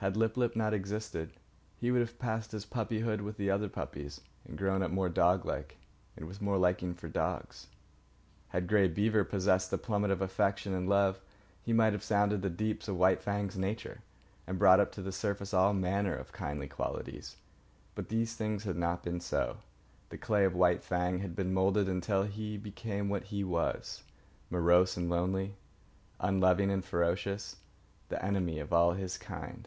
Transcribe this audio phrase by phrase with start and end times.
[0.00, 1.32] Had Lip lip not existed,
[1.76, 5.76] he would have passed his puppyhood with the other puppies and grown up more doglike
[6.16, 7.66] and with more liking for dogs.
[8.50, 11.20] Had Grey Beaver possessed the plummet of affection and love,
[11.64, 13.98] he might have sounded the deeps of White Fang's nature
[14.46, 17.34] and brought up to the surface all manner of kindly qualities.
[17.96, 19.56] But these things had not been so.
[20.10, 24.04] The clay of White Fang had been moulded until he became what he was,
[24.48, 25.56] morose and lonely,
[26.20, 27.56] unloving and ferocious,
[28.10, 29.66] the enemy of all his kind.